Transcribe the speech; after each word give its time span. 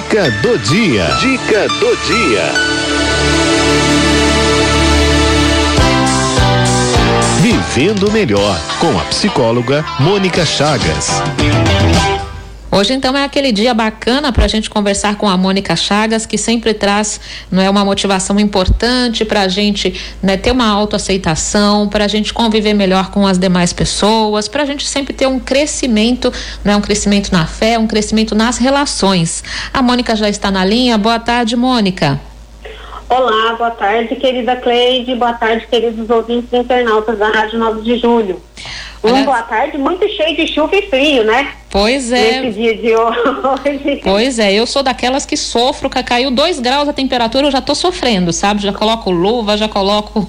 Dica 0.00 0.30
do 0.42 0.58
dia. 0.58 1.04
Dica 1.20 1.68
do 1.78 1.96
dia. 2.06 2.52
Vivendo 7.42 8.10
melhor 8.10 8.58
com 8.78 8.98
a 8.98 9.04
psicóloga 9.04 9.84
Mônica 10.00 10.44
Chagas. 10.46 11.20
Hoje 12.72 12.92
então 12.92 13.16
é 13.16 13.24
aquele 13.24 13.50
dia 13.50 13.74
bacana 13.74 14.32
para 14.32 14.44
a 14.44 14.48
gente 14.48 14.70
conversar 14.70 15.16
com 15.16 15.28
a 15.28 15.36
Mônica 15.36 15.74
Chagas, 15.74 16.24
que 16.24 16.38
sempre 16.38 16.72
traz 16.72 17.20
não 17.50 17.60
é 17.60 17.68
uma 17.68 17.84
motivação 17.84 18.38
importante 18.38 19.24
para 19.24 19.40
a 19.40 19.48
gente 19.48 20.00
né, 20.22 20.36
ter 20.36 20.52
uma 20.52 20.68
autoaceitação, 20.68 21.88
para 21.88 22.04
a 22.04 22.08
gente 22.08 22.32
conviver 22.32 22.72
melhor 22.72 23.10
com 23.10 23.26
as 23.26 23.38
demais 23.38 23.72
pessoas, 23.72 24.46
para 24.46 24.62
a 24.62 24.66
gente 24.66 24.86
sempre 24.86 25.12
ter 25.12 25.26
um 25.26 25.40
crescimento, 25.40 26.32
né, 26.64 26.76
um 26.76 26.80
crescimento 26.80 27.32
na 27.32 27.44
fé, 27.44 27.76
um 27.76 27.88
crescimento 27.88 28.36
nas 28.36 28.56
relações. 28.56 29.42
A 29.74 29.82
Mônica 29.82 30.14
já 30.14 30.28
está 30.28 30.48
na 30.48 30.64
linha. 30.64 30.96
Boa 30.96 31.18
tarde, 31.18 31.56
Mônica. 31.56 32.20
Olá, 33.08 33.56
boa 33.56 33.72
tarde, 33.72 34.14
querida 34.14 34.54
Cleide, 34.54 35.16
boa 35.16 35.32
tarde, 35.32 35.66
queridos 35.66 36.08
ouvintes 36.08 36.52
internautas 36.52 37.18
da 37.18 37.28
Rádio 37.30 37.58
9 37.58 37.82
de 37.82 37.98
Julho. 37.98 38.40
Uma 39.02 39.22
boa 39.22 39.42
tarde 39.42 39.78
muito 39.78 40.06
cheio 40.08 40.36
de 40.36 40.46
chuva 40.46 40.76
e 40.76 40.82
frio, 40.82 41.24
né? 41.24 41.52
Pois 41.70 42.10
é. 42.10 42.42
Nesse 42.42 42.58
dia 42.58 42.76
de 42.76 42.94
hoje. 42.94 44.00
Pois 44.02 44.38
é, 44.38 44.52
eu 44.52 44.66
sou 44.66 44.82
daquelas 44.82 45.24
que 45.24 45.36
sofro, 45.36 45.88
caiu 45.88 46.30
dois 46.30 46.58
graus 46.58 46.88
a 46.88 46.92
temperatura, 46.92 47.46
eu 47.46 47.50
já 47.50 47.60
tô 47.60 47.74
sofrendo, 47.74 48.32
sabe? 48.32 48.62
Já 48.62 48.72
coloco 48.72 49.10
luva, 49.10 49.56
já 49.56 49.68
coloco 49.68 50.26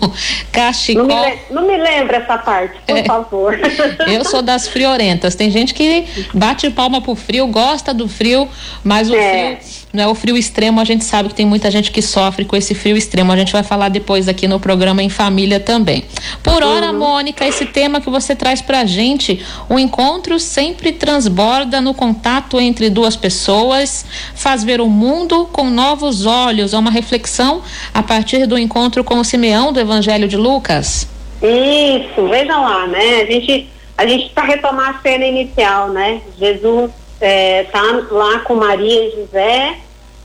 cachecol. 0.52 1.08
Não 1.12 1.24
me, 1.24 1.38
não 1.50 1.68
me 1.68 1.78
lembra 1.78 2.18
essa 2.18 2.38
parte, 2.38 2.78
por 2.86 2.98
é. 2.98 3.04
favor. 3.04 3.60
Eu 4.08 4.24
sou 4.24 4.42
das 4.42 4.68
friorentas. 4.68 5.36
Tem 5.36 5.50
gente 5.50 5.74
que 5.74 6.06
bate 6.34 6.70
palma 6.70 7.02
pro 7.02 7.16
frio, 7.16 7.48
gosta 7.48 7.94
do 7.94 8.08
frio, 8.08 8.48
mas 8.84 9.10
o 9.10 9.16
é. 9.16 9.58
frio 9.58 9.82
não 9.94 10.04
é 10.06 10.08
o 10.08 10.16
frio 10.16 10.38
extremo, 10.38 10.80
a 10.80 10.86
gente 10.86 11.04
sabe 11.04 11.30
que 11.30 11.36
tem 11.36 11.46
muita 11.46 11.70
gente 11.70 11.92
que 11.92 12.02
sofre 12.02 12.46
com 12.46 12.56
esse 12.56 12.74
frio 12.74 12.96
extremo. 12.96 13.32
A 13.32 13.36
gente 13.36 13.52
vai 13.52 13.62
falar 13.62 13.90
depois 13.90 14.28
aqui 14.30 14.48
no 14.48 14.60
programa 14.60 15.04
em 15.04 15.10
família 15.10 15.60
também. 15.60 16.06
Por 16.42 16.64
hora, 16.64 16.92
uhum. 16.92 17.00
Mônica, 17.00 17.46
esse 17.46 17.66
tema 17.66 18.00
que 18.00 18.10
você 18.10 18.21
traz 18.36 18.62
pra 18.62 18.86
gente, 18.86 19.44
o 19.70 19.80
encontro 19.80 20.40
sempre 20.40 20.92
transborda 20.92 21.82
no 21.82 21.94
contato 21.94 22.60
entre 22.60 22.90
duas 22.90 23.16
pessoas, 23.16 24.06
faz 24.36 24.64
ver 24.64 24.82
o 24.82 24.88
mundo 24.88 25.48
com 25.52 25.70
novos 25.70 26.26
olhos. 26.26 26.74
É 26.74 26.78
uma 26.78 26.92
reflexão 26.92 27.62
a 27.94 28.04
partir 28.04 28.46
do 28.46 28.58
encontro 28.58 29.04
com 29.04 29.20
o 29.20 29.24
Simeão 29.24 29.74
do 29.74 29.80
Evangelho 29.80 30.28
de 30.28 30.38
Lucas. 30.38 31.08
Isso, 31.42 32.28
veja 32.30 32.58
lá, 32.58 32.88
né? 32.88 33.22
A 33.22 33.26
gente 33.26 33.70
a 33.98 34.08
gente 34.08 34.28
está 34.28 34.44
retomar 34.44 34.96
a 34.96 35.02
cena 35.02 35.26
inicial, 35.26 35.90
né? 35.90 36.22
Jesus 36.40 36.90
está 37.16 37.26
é, 37.28 37.64
tá 37.66 37.82
lá 38.10 38.40
com 38.40 38.56
Maria 38.56 39.08
e 39.08 39.12
José, 39.12 39.76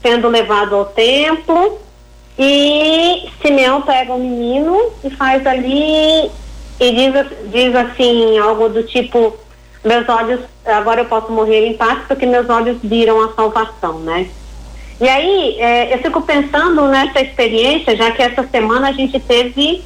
sendo 0.03 0.29
levado 0.29 0.75
ao 0.75 0.87
templo, 0.87 1.79
e 2.39 3.29
Simeão 3.43 3.83
pega 3.83 4.15
o 4.15 4.19
menino 4.19 4.93
e 5.05 5.11
faz 5.11 5.47
ali 5.47 6.31
e 6.79 6.93
diz, 6.93 7.27
diz 7.51 7.75
assim, 7.75 8.39
algo 8.39 8.69
do 8.69 8.83
tipo, 8.83 9.37
meus 9.85 10.09
olhos, 10.09 10.41
agora 10.65 11.03
eu 11.03 11.07
posso 11.07 11.33
morrer 11.33 11.67
em 11.67 11.75
paz 11.75 12.01
porque 12.07 12.27
meus 12.27 12.49
olhos 12.49 12.79
viram 12.83 13.23
a 13.23 13.33
salvação, 13.33 14.01
né? 14.01 14.29
E 15.01 15.09
aí, 15.09 15.57
é, 15.59 15.95
eu 15.95 15.99
fico 15.99 16.23
pensando 16.23 16.89
nessa 16.89 17.21
experiência, 17.21 17.97
já 17.97 18.11
que 18.11 18.23
essa 18.23 18.47
semana 18.51 18.89
a 18.89 18.93
gente 18.93 19.21
teve 19.21 19.85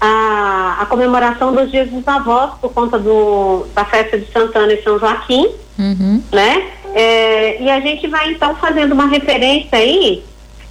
a, 0.00 0.78
a 0.80 0.86
comemoração 0.86 1.54
dos 1.54 1.70
dias 1.70 1.88
dos 1.88 2.06
avós 2.06 2.52
por 2.60 2.72
conta 2.72 2.98
do, 2.98 3.66
da 3.74 3.84
festa 3.84 4.18
de 4.18 4.30
Santana 4.30 4.72
e 4.72 4.82
São 4.82 4.98
Joaquim, 4.98 5.48
uhum. 5.78 6.22
né? 6.30 6.70
É, 6.94 7.62
e 7.62 7.70
a 7.70 7.80
gente 7.80 8.06
vai 8.08 8.32
então 8.32 8.54
fazendo 8.56 8.92
uma 8.92 9.06
referência 9.06 9.78
aí 9.78 10.22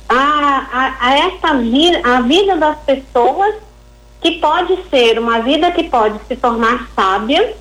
a, 0.08 0.16
a, 0.72 1.08
a 1.08 1.20
essa 1.20 1.54
vida, 1.56 2.02
a 2.04 2.22
vida 2.22 2.58
das 2.58 2.78
pessoas 2.80 3.56
que 4.22 4.32
pode 4.32 4.78
ser 4.90 5.18
uma 5.18 5.40
vida 5.40 5.72
que 5.72 5.84
pode 5.84 6.20
se 6.28 6.36
tornar 6.36 6.88
sábia 6.96 7.56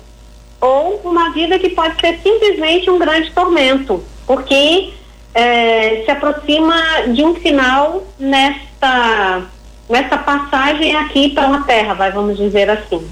ou 0.59 1.01
uma 1.03 1.31
vida 1.31 1.57
que 1.57 1.69
pode 1.69 1.99
ser 2.01 2.19
simplesmente 2.21 2.89
um 2.89 2.99
grande 2.99 3.31
tormento, 3.31 4.03
porque 4.27 4.93
é, 5.33 6.03
se 6.03 6.11
aproxima 6.11 6.75
de 7.13 7.23
um 7.23 7.35
final 7.35 8.03
nesta, 8.19 9.43
nessa 9.87 10.17
passagem 10.17 10.95
aqui 10.95 11.29
para 11.29 11.55
a 11.55 11.61
Terra, 11.61 11.93
vai, 11.93 12.11
vamos 12.11 12.37
dizer 12.37 12.69
assim. 12.69 13.09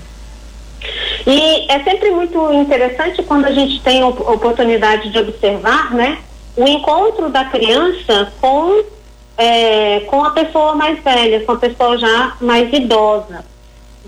E 1.25 1.71
é 1.71 1.83
sempre 1.83 2.11
muito 2.11 2.51
interessante 2.53 3.23
quando 3.23 3.45
a 3.45 3.51
gente 3.51 3.81
tem 3.81 4.01
a 4.01 4.07
oportunidade 4.07 5.09
de 5.09 5.17
observar, 5.19 5.93
né, 5.93 6.17
o 6.55 6.67
encontro 6.67 7.29
da 7.29 7.45
criança 7.45 8.33
com 8.41 8.83
é, 9.37 10.01
com 10.01 10.23
a 10.23 10.31
pessoa 10.31 10.75
mais 10.75 11.01
velha, 11.03 11.41
com 11.45 11.51
a 11.53 11.57
pessoa 11.57 11.97
já 11.97 12.35
mais 12.41 12.71
idosa. 12.73 13.45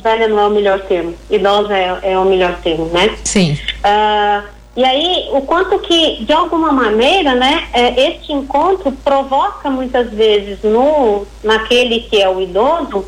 Velha 0.01 0.27
não 0.27 0.39
é 0.39 0.47
o 0.47 0.49
melhor 0.49 0.79
termo, 0.81 1.13
idosa 1.29 1.77
é, 1.77 1.99
é 2.03 2.17
o 2.17 2.25
melhor 2.25 2.55
termo, 2.61 2.85
né? 2.85 3.17
Sim. 3.23 3.57
Uh, 3.83 4.47
e 4.75 4.85
aí, 4.85 5.27
o 5.33 5.41
quanto 5.41 5.77
que, 5.79 6.23
de 6.23 6.31
alguma 6.31 6.71
maneira, 6.71 7.35
né, 7.35 7.67
é, 7.73 8.11
este 8.11 8.31
encontro 8.31 8.91
provoca 9.03 9.69
muitas 9.69 10.09
vezes 10.11 10.63
no, 10.63 11.25
naquele 11.43 11.99
que 12.01 12.21
é 12.21 12.29
o 12.29 12.39
idoso 12.39 13.05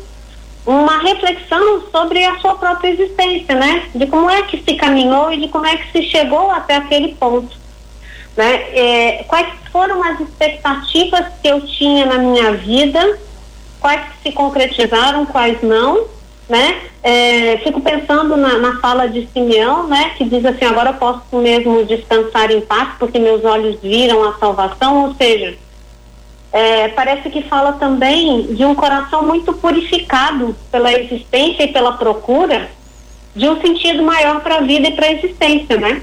uma 0.66 0.98
reflexão 0.98 1.82
sobre 1.90 2.24
a 2.24 2.38
sua 2.38 2.54
própria 2.54 2.90
existência, 2.90 3.54
né? 3.54 3.84
De 3.94 4.06
como 4.06 4.30
é 4.30 4.42
que 4.42 4.58
se 4.58 4.74
caminhou 4.76 5.32
e 5.32 5.40
de 5.40 5.48
como 5.48 5.66
é 5.66 5.76
que 5.76 5.90
se 5.92 6.02
chegou 6.10 6.50
até 6.50 6.76
aquele 6.76 7.14
ponto. 7.14 7.61
Né? 8.36 8.54
É, 8.72 9.24
quais 9.28 9.48
foram 9.70 10.02
as 10.02 10.20
expectativas 10.20 11.26
que 11.40 11.48
eu 11.48 11.60
tinha 11.66 12.06
na 12.06 12.18
minha 12.18 12.52
vida, 12.52 13.18
quais 13.80 14.00
se 14.22 14.32
concretizaram, 14.32 15.26
quais 15.26 15.60
não, 15.62 16.06
né? 16.48 16.82
É, 17.02 17.56
fico 17.58 17.80
pensando 17.80 18.36
na, 18.36 18.58
na, 18.58 18.80
fala 18.80 19.08
de 19.08 19.26
Simeão, 19.32 19.86
né? 19.88 20.12
Que 20.16 20.24
diz 20.24 20.44
assim, 20.44 20.64
agora 20.64 20.90
eu 20.90 20.94
posso 20.94 21.22
mesmo 21.32 21.84
descansar 21.84 22.50
em 22.50 22.60
paz 22.60 22.90
porque 22.98 23.18
meus 23.18 23.44
olhos 23.44 23.80
viram 23.80 24.22
a 24.22 24.38
salvação, 24.38 25.06
ou 25.06 25.14
seja, 25.14 25.56
é, 26.52 26.88
parece 26.88 27.30
que 27.30 27.42
fala 27.42 27.72
também 27.72 28.54
de 28.54 28.64
um 28.64 28.74
coração 28.74 29.26
muito 29.26 29.52
purificado 29.54 30.54
pela 30.70 30.92
existência 30.92 31.64
e 31.64 31.72
pela 31.72 31.92
procura 31.92 32.70
de 33.34 33.48
um 33.48 33.60
sentido 33.60 34.02
maior 34.02 34.40
para 34.40 34.56
a 34.56 34.60
vida 34.60 34.88
e 34.88 34.92
para 34.92 35.06
a 35.06 35.12
existência, 35.12 35.78
né? 35.78 36.02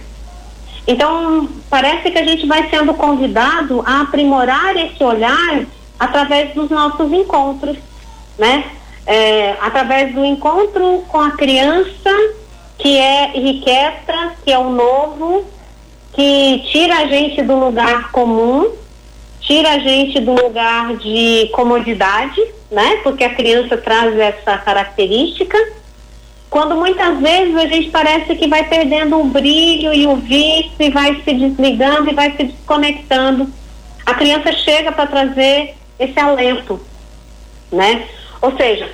Então, 0.89 1.47
parece 1.69 2.09
que 2.09 2.17
a 2.17 2.25
gente 2.25 2.47
vai 2.47 2.67
sendo 2.67 2.95
convidado 2.95 3.83
a 3.85 4.01
aprimorar 4.01 4.75
esse 4.75 5.03
olhar 5.03 5.61
através 5.99 6.55
dos 6.55 6.67
nossos 6.71 7.13
encontros, 7.13 7.77
né? 8.39 8.63
É, 9.05 9.55
através 9.61 10.15
do 10.15 10.25
encontro 10.25 11.03
com 11.07 11.19
a 11.19 11.29
criança 11.29 12.09
que 12.79 12.97
é 12.97 13.37
irrequieta, 13.37 14.33
que 14.43 14.51
é 14.51 14.57
o 14.57 14.71
novo, 14.71 15.45
que 16.11 16.63
tira 16.71 17.01
a 17.01 17.05
gente 17.05 17.43
do 17.43 17.55
lugar 17.55 18.11
comum, 18.11 18.71
tira 19.41 19.73
a 19.73 19.77
gente 19.77 20.19
do 20.19 20.33
lugar 20.33 20.95
de 20.95 21.51
comodidade, 21.53 22.41
né? 22.71 22.97
Porque 23.03 23.23
a 23.23 23.35
criança 23.35 23.77
traz 23.77 24.17
essa 24.17 24.57
característica 24.57 25.55
quando 26.49 26.75
muitas 26.75 27.19
vezes 27.19 27.55
a 27.55 27.67
gente 27.67 27.91
parece 27.91 28.35
que 28.35 28.47
vai 28.47 28.63
perdendo 28.63 29.19
o 29.19 29.25
brilho 29.25 29.93
e 29.93 30.07
o 30.07 30.15
vício 30.15 30.71
e 30.79 30.89
vai 30.89 31.21
se 31.23 31.33
desligando 31.33 32.09
e 32.09 32.15
vai 32.15 32.31
se 32.35 32.43
desconectando. 32.43 33.47
A 34.05 34.15
criança 34.15 34.51
chega 34.53 34.91
para 34.91 35.05
trazer 35.05 35.75
esse 35.99 36.19
alento, 36.19 36.79
né? 37.71 38.07
Ou 38.41 38.55
seja, 38.57 38.91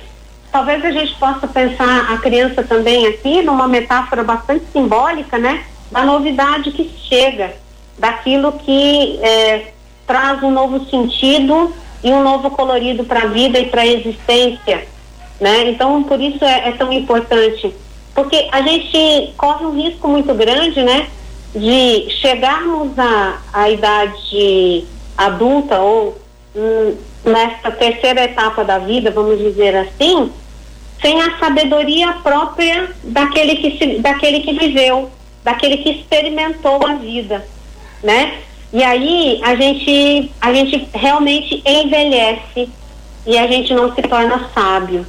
talvez 0.52 0.84
a 0.84 0.90
gente 0.90 1.14
possa 1.14 1.48
pensar 1.48 2.12
a 2.12 2.18
criança 2.18 2.62
também 2.62 3.06
aqui 3.06 3.40
numa 3.40 3.66
metáfora 3.66 4.22
bastante 4.22 4.66
simbólica, 4.70 5.38
né? 5.38 5.64
Da 5.90 6.04
novidade 6.04 6.72
que 6.72 6.90
chega, 7.08 7.56
daquilo 7.96 8.52
que 8.52 9.18
é, 9.22 9.72
traz 10.06 10.42
um 10.42 10.50
novo 10.50 10.84
sentido 10.90 11.74
e 12.04 12.12
um 12.12 12.22
novo 12.22 12.50
colorido 12.50 13.04
para 13.04 13.22
a 13.22 13.26
vida 13.26 13.58
e 13.58 13.66
para 13.66 13.80
a 13.80 13.86
existência 13.86 14.95
né? 15.40 15.70
Então, 15.70 16.02
por 16.04 16.20
isso 16.20 16.44
é, 16.44 16.68
é, 16.68 16.72
tão 16.72 16.92
importante, 16.92 17.74
porque 18.14 18.48
a 18.50 18.62
gente 18.62 19.32
corre 19.36 19.66
um 19.66 19.72
risco 19.72 20.08
muito 20.08 20.32
grande, 20.34 20.82
né? 20.82 21.08
De 21.54 22.10
chegarmos 22.20 22.92
à, 22.98 23.70
idade 23.70 24.84
adulta 25.16 25.80
ou 25.80 26.18
hum, 26.54 26.96
nessa 27.24 27.70
terceira 27.70 28.24
etapa 28.24 28.64
da 28.64 28.78
vida, 28.78 29.10
vamos 29.10 29.38
dizer 29.38 29.74
assim, 29.76 30.30
sem 31.00 31.20
a 31.20 31.38
sabedoria 31.38 32.12
própria 32.22 32.90
daquele 33.04 33.56
que, 33.56 33.78
se, 33.78 33.98
daquele 33.98 34.40
que 34.40 34.52
viveu, 34.52 35.10
daquele 35.44 35.78
que 35.78 35.90
experimentou 35.90 36.86
a 36.86 36.94
vida, 36.94 37.46
né? 38.02 38.38
E 38.72 38.82
aí 38.82 39.40
a 39.42 39.54
gente, 39.54 40.30
a 40.40 40.52
gente 40.52 40.88
realmente 40.92 41.62
envelhece 41.64 42.68
e 43.26 43.38
a 43.38 43.46
gente 43.46 43.72
não 43.72 43.94
se 43.94 44.02
torna 44.02 44.50
sábio 44.52 45.06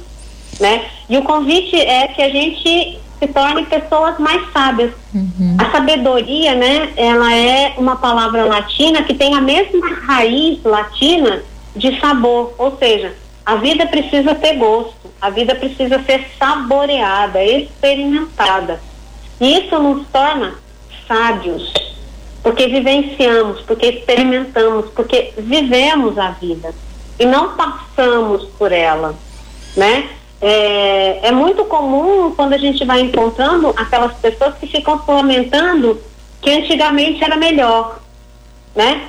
né? 0.58 0.86
E 1.08 1.16
o 1.16 1.22
convite 1.22 1.76
é 1.76 2.08
que 2.08 2.22
a 2.22 2.28
gente 2.28 2.98
se 3.18 3.26
tornem 3.28 3.64
pessoas 3.64 4.18
mais 4.18 4.50
sábias. 4.52 4.92
Uhum. 5.14 5.56
A 5.58 5.70
sabedoria, 5.70 6.54
né, 6.54 6.92
ela 6.96 7.34
é 7.34 7.74
uma 7.76 7.96
palavra 7.96 8.44
latina 8.44 9.02
que 9.02 9.14
tem 9.14 9.34
a 9.34 9.40
mesma 9.40 9.94
raiz 10.06 10.62
latina 10.62 11.42
de 11.74 11.98
sabor, 12.00 12.54
ou 12.58 12.76
seja, 12.76 13.14
a 13.44 13.56
vida 13.56 13.86
precisa 13.86 14.34
ter 14.34 14.54
gosto, 14.54 15.10
a 15.20 15.30
vida 15.30 15.54
precisa 15.54 16.02
ser 16.04 16.26
saboreada, 16.38 17.42
experimentada. 17.42 18.80
E 19.40 19.60
isso 19.60 19.78
nos 19.78 20.06
torna 20.08 20.54
sábios, 21.06 21.72
porque 22.42 22.68
vivenciamos, 22.68 23.60
porque 23.62 23.86
experimentamos, 23.86 24.90
porque 24.94 25.32
vivemos 25.38 26.18
a 26.18 26.30
vida 26.32 26.74
e 27.18 27.24
não 27.26 27.56
passamos 27.56 28.44
por 28.58 28.70
ela, 28.70 29.14
né? 29.76 30.08
É, 30.40 31.28
é 31.28 31.32
muito 31.32 31.64
comum 31.64 32.32
quando 32.34 32.52
a 32.52 32.58
gente 32.58 32.84
vai 32.84 33.00
encontrando 33.00 33.74
aquelas 33.76 34.14
pessoas 34.14 34.54
que 34.56 34.66
ficam 34.66 35.02
lamentando 35.06 36.00
que 36.40 36.50
antigamente 36.50 37.22
era 37.24 37.36
melhor, 37.36 37.98
né? 38.74 39.08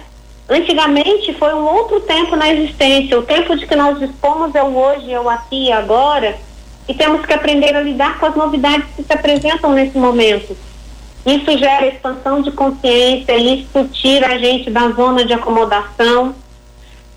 Antigamente 0.49 1.31
foi 1.33 1.53
um 1.53 1.63
outro 1.63 1.99
tempo 2.01 2.35
na 2.35 2.51
existência. 2.51 3.19
O 3.19 3.23
tempo 3.23 3.55
de 3.55 3.67
que 3.67 3.75
nós 3.75 3.99
dispomos 3.99 4.55
é 4.55 4.63
o 4.63 4.75
hoje, 4.75 5.13
é 5.13 5.19
o 5.19 5.29
aqui 5.29 5.67
e 5.67 5.71
agora. 5.71 6.35
E 6.87 6.93
temos 6.95 7.23
que 7.23 7.33
aprender 7.33 7.75
a 7.75 7.81
lidar 7.81 8.17
com 8.19 8.25
as 8.25 8.35
novidades 8.35 8.87
que 8.95 9.03
se 9.03 9.13
apresentam 9.13 9.71
nesse 9.73 9.95
momento. 9.95 10.57
Isso 11.23 11.55
gera 11.55 11.85
expansão 11.85 12.41
de 12.41 12.51
consciência, 12.51 13.37
isso 13.37 13.87
tira 13.93 14.33
a 14.33 14.37
gente 14.39 14.71
da 14.71 14.89
zona 14.89 15.23
de 15.23 15.33
acomodação. 15.33 16.33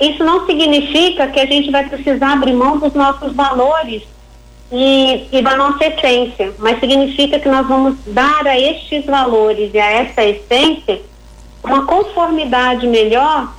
Isso 0.03 0.25
não 0.25 0.45
significa 0.47 1.29
que 1.29 1.39
a 1.39 1.47
gente 1.47 1.71
vai 1.71 1.89
precisar 1.89 2.33
abrir 2.33 2.53
mão 2.53 2.77
dos 2.77 2.93
nossos 2.93 3.33
valores 3.35 4.03
e, 4.73 5.29
e 5.31 5.41
da 5.41 5.57
nossa 5.57 5.85
essência, 5.85 6.53
mas 6.59 6.81
significa 6.81 7.39
que 7.39 7.49
nós 7.49 7.67
vamos 7.69 7.95
dar 8.07 8.45
a 8.47 8.59
estes 8.59 9.07
valores 9.07 9.71
e 9.73 9.79
a 9.79 9.91
essa 9.91 10.25
essência 10.25 11.01
uma 11.63 11.87
conformidade 11.87 12.87
melhor 12.89 13.55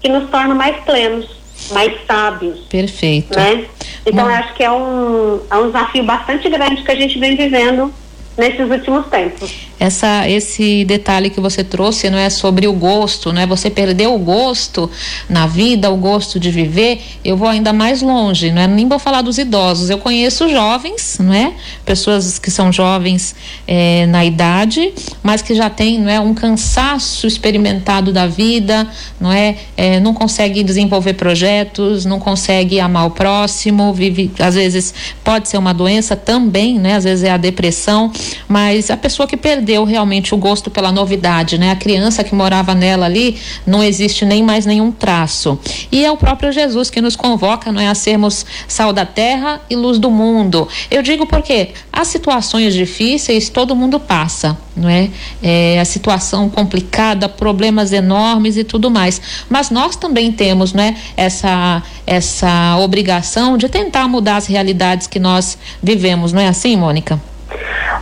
que 0.00 0.08
nos 0.08 0.30
torna 0.30 0.54
mais 0.54 0.76
plenos, 0.84 1.28
mais 1.72 1.92
sábios. 2.06 2.60
Perfeito. 2.68 3.36
Né? 3.36 3.66
Então, 4.06 4.26
acho 4.26 4.54
que 4.54 4.62
é 4.62 4.70
um, 4.70 5.40
é 5.50 5.56
um 5.56 5.66
desafio 5.66 6.04
bastante 6.04 6.48
grande 6.48 6.84
que 6.84 6.90
a 6.92 6.94
gente 6.94 7.18
vem 7.18 7.34
vivendo 7.34 7.92
nesses 8.38 8.70
últimos 8.70 9.06
tempos 9.08 9.68
essa 9.78 10.28
esse 10.28 10.84
detalhe 10.84 11.30
que 11.30 11.40
você 11.40 11.62
trouxe 11.62 12.10
não 12.10 12.18
é 12.18 12.28
sobre 12.30 12.66
o 12.66 12.72
gosto, 12.72 13.32
não 13.32 13.40
é 13.40 13.46
você 13.46 13.70
perdeu 13.70 14.14
o 14.14 14.18
gosto 14.18 14.90
na 15.28 15.46
vida, 15.46 15.90
o 15.90 15.96
gosto 15.96 16.40
de 16.40 16.50
viver. 16.50 17.00
Eu 17.24 17.36
vou 17.36 17.48
ainda 17.48 17.72
mais 17.72 18.02
longe, 18.02 18.50
não 18.50 18.62
é 18.62 18.66
nem 18.66 18.88
vou 18.88 18.98
falar 18.98 19.22
dos 19.22 19.38
idosos. 19.38 19.88
Eu 19.88 19.98
conheço 19.98 20.48
jovens, 20.48 21.18
não 21.20 21.32
é, 21.32 21.52
pessoas 21.84 22.38
que 22.38 22.50
são 22.50 22.72
jovens 22.72 23.34
é, 23.66 24.06
na 24.06 24.24
idade, 24.24 24.92
mas 25.22 25.42
que 25.42 25.54
já 25.54 25.70
têm 25.70 25.98
não 25.98 26.10
é 26.10 26.18
um 26.18 26.34
cansaço 26.34 27.26
experimentado 27.26 28.12
da 28.12 28.26
vida, 28.26 28.86
não 29.20 29.30
é, 29.32 29.56
é 29.76 30.00
não 30.00 30.12
consegue 30.12 30.62
desenvolver 30.62 31.14
projetos, 31.14 32.04
não 32.04 32.18
consegue 32.18 32.80
amar 32.80 33.06
o 33.06 33.10
próximo, 33.10 33.92
vive 33.92 34.30
às 34.40 34.54
vezes 34.54 34.92
pode 35.22 35.48
ser 35.48 35.58
uma 35.58 35.72
doença 35.72 36.16
também, 36.16 36.78
né? 36.78 36.94
Às 36.94 37.04
vezes 37.04 37.24
é 37.24 37.30
a 37.30 37.36
depressão, 37.36 38.10
mas 38.46 38.90
a 38.90 38.96
pessoa 38.96 39.26
que 39.26 39.36
perdeu 39.36 39.84
realmente 39.84 40.34
o 40.34 40.36
gosto 40.36 40.70
pela 40.70 40.90
novidade, 40.92 41.58
né? 41.58 41.70
A 41.70 41.76
criança 41.76 42.24
que 42.24 42.34
morava 42.34 42.74
nela 42.74 43.06
ali 43.06 43.38
não 43.66 43.82
existe 43.82 44.24
nem 44.24 44.42
mais 44.42 44.66
nenhum 44.66 44.90
traço. 44.90 45.58
E 45.90 46.04
é 46.04 46.10
o 46.10 46.16
próprio 46.16 46.52
Jesus 46.52 46.90
que 46.90 47.00
nos 47.00 47.16
convoca, 47.16 47.70
não 47.72 47.80
é, 47.80 47.88
a 47.88 47.94
sermos 47.94 48.44
sal 48.66 48.92
da 48.92 49.06
terra 49.06 49.60
e 49.68 49.76
luz 49.76 49.98
do 49.98 50.10
mundo. 50.10 50.68
Eu 50.90 51.02
digo 51.02 51.26
porque 51.26 51.70
as 51.92 52.08
situações 52.08 52.74
difíceis 52.74 53.48
todo 53.48 53.74
mundo 53.74 53.98
passa, 53.98 54.56
não 54.76 54.88
é? 54.88 55.10
é 55.42 55.80
a 55.80 55.84
situação 55.84 56.48
complicada, 56.48 57.28
problemas 57.28 57.92
enormes 57.92 58.56
e 58.56 58.64
tudo 58.64 58.90
mais. 58.90 59.20
Mas 59.48 59.70
nós 59.70 59.96
também 59.96 60.32
temos, 60.32 60.72
né? 60.72 60.96
Essa 61.16 61.82
essa 62.06 62.78
obrigação 62.78 63.58
de 63.58 63.68
tentar 63.68 64.08
mudar 64.08 64.36
as 64.36 64.46
realidades 64.46 65.06
que 65.06 65.18
nós 65.18 65.58
vivemos, 65.82 66.32
não 66.32 66.40
é 66.40 66.48
assim, 66.48 66.76
Mônica? 66.76 67.20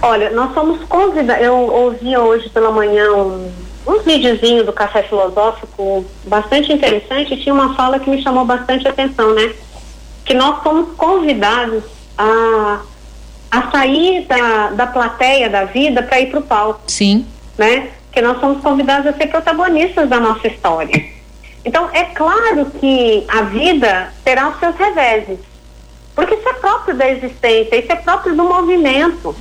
Olha, 0.02 0.30
nós 0.30 0.52
somos 0.54 0.82
convidados. 0.84 1.44
Eu 1.44 1.54
ouvi 1.54 2.16
hoje 2.16 2.48
pela 2.50 2.70
manhã 2.70 3.12
um, 3.12 3.50
um 3.86 3.98
videozinho 4.00 4.64
do 4.64 4.72
Café 4.72 5.02
Filosófico 5.02 6.04
bastante 6.24 6.72
interessante. 6.72 7.36
Tinha 7.36 7.54
uma 7.54 7.74
fala 7.74 7.98
que 7.98 8.10
me 8.10 8.22
chamou 8.22 8.44
bastante 8.44 8.86
atenção, 8.86 9.34
né? 9.34 9.52
Que 10.24 10.34
nós 10.34 10.62
somos 10.62 10.94
convidados 10.96 11.84
a, 12.18 12.80
a 13.50 13.70
sair 13.70 14.26
da, 14.26 14.70
da 14.70 14.86
plateia 14.86 15.48
da 15.48 15.64
vida 15.64 16.02
para 16.02 16.20
ir 16.20 16.30
para 16.30 16.40
o 16.40 16.42
palco. 16.42 16.80
Sim. 16.86 17.26
Né? 17.56 17.90
Que 18.12 18.20
nós 18.20 18.40
somos 18.40 18.62
convidados 18.62 19.06
a 19.06 19.12
ser 19.12 19.28
protagonistas 19.28 20.08
da 20.08 20.18
nossa 20.18 20.46
história. 20.48 21.16
Então, 21.64 21.90
é 21.92 22.04
claro 22.04 22.66
que 22.80 23.24
a 23.26 23.42
vida 23.42 24.12
terá 24.24 24.48
os 24.48 24.58
seus 24.60 24.76
reveses. 24.76 25.40
Porque 26.16 26.34
isso 26.34 26.48
é 26.48 26.54
próprio 26.54 26.96
da 26.96 27.08
existência, 27.08 27.76
isso 27.76 27.92
é 27.92 27.96
próprio 27.96 28.34
do 28.34 28.42
movimento 28.42 29.36